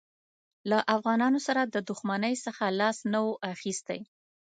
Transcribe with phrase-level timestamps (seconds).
[0.69, 3.99] له افغانانو سره د دښمنۍ څخه لاس نه وو اخیستی.